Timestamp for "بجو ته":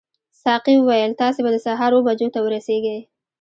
2.07-2.39